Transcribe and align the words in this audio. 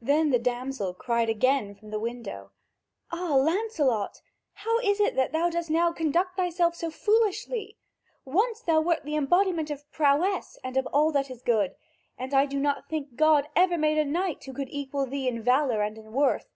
Then 0.00 0.30
the 0.30 0.40
damsel 0.40 0.94
cried 0.94 1.28
again 1.28 1.76
from 1.76 1.90
the 1.90 2.00
window: 2.00 2.50
"Ah, 3.12 3.36
Lancelot, 3.36 4.20
how 4.52 4.80
is 4.80 4.98
it 4.98 5.14
that 5.14 5.30
thou 5.30 5.48
dost 5.48 5.70
now 5.70 5.92
conduct 5.92 6.34
thyself 6.36 6.74
so 6.74 6.90
foolishly? 6.90 7.78
Once 8.24 8.62
thou 8.62 8.80
wert 8.80 9.04
the 9.04 9.14
embodiment 9.14 9.70
of 9.70 9.88
prowess 9.92 10.58
and 10.64 10.76
of 10.76 10.86
all 10.88 11.12
that 11.12 11.30
is 11.30 11.40
good, 11.40 11.76
and 12.18 12.34
I 12.34 12.46
do 12.46 12.58
not 12.58 12.88
think 12.88 13.14
God 13.14 13.46
ever 13.54 13.78
made 13.78 13.96
a 13.98 14.04
knight 14.04 14.42
who 14.42 14.52
could 14.52 14.70
equal 14.72 15.06
thee 15.06 15.28
in 15.28 15.40
valour 15.40 15.82
and 15.82 15.96
in 15.98 16.12
worth. 16.12 16.48